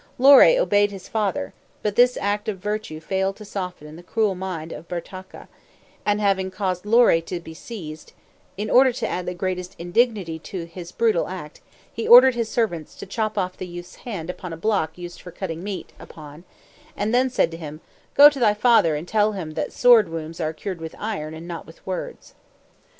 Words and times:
Lore 0.17 0.41
obeyed 0.57 0.89
his 0.89 1.07
father; 1.07 1.53
but 1.83 1.95
this 1.95 2.17
act 2.19 2.49
of 2.49 2.57
virtue 2.57 2.99
failed 2.99 3.35
to 3.35 3.45
soften 3.45 3.95
the 3.97 4.01
cruel 4.01 4.33
mind 4.33 4.71
of 4.71 4.87
Bertacca, 4.87 5.47
and 6.07 6.19
having 6.19 6.49
caused 6.49 6.87
Lore 6.87 7.21
to 7.21 7.39
be 7.39 7.53
seized, 7.53 8.13
in 8.57 8.67
order 8.67 8.91
to 8.93 9.07
add 9.07 9.27
the 9.27 9.35
greatest 9.35 9.75
indignity 9.77 10.39
to 10.39 10.65
his 10.65 10.91
brutal 10.91 11.27
act, 11.27 11.61
he 11.93 12.07
ordered 12.07 12.33
his 12.33 12.49
servants 12.49 12.95
to 12.95 13.05
chop 13.05 13.37
off 13.37 13.55
the 13.57 13.67
youth's 13.67 13.97
hand 13.97 14.31
upon 14.31 14.51
a 14.51 14.57
block 14.57 14.97
used 14.97 15.21
for 15.21 15.29
cutting 15.29 15.63
meat 15.63 15.93
upon, 15.99 16.45
and 16.97 17.13
then 17.13 17.29
said 17.29 17.51
to 17.51 17.57
him, 17.57 17.79
"Go 18.15 18.27
to 18.27 18.39
thy 18.39 18.55
father, 18.55 18.95
and 18.95 19.07
tell 19.07 19.33
him 19.33 19.51
that 19.51 19.71
sword 19.71 20.09
wounds 20.09 20.41
are 20.41 20.51
cured 20.51 20.81
with 20.81 20.95
iron 20.97 21.35
and 21.35 21.47
not 21.47 21.67
with 21.67 21.85
words." 21.85 22.33